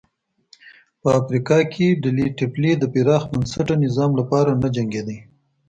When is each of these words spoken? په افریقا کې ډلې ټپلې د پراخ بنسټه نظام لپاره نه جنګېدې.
په 1.01 1.07
افریقا 1.19 1.59
کې 1.73 1.87
ډلې 2.03 2.25
ټپلې 2.39 2.71
د 2.77 2.83
پراخ 2.93 3.23
بنسټه 3.33 3.75
نظام 3.85 4.11
لپاره 4.19 4.51
نه 4.61 4.69
جنګېدې. 4.75 5.17